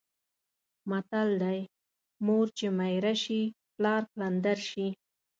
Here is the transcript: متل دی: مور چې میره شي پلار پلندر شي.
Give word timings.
متل 0.89 1.29
دی: 1.41 1.59
مور 2.25 2.47
چې 2.57 2.67
میره 2.79 3.13
شي 3.23 3.41
پلار 3.75 4.01
پلندر 4.11 4.57
شي. 4.69 4.87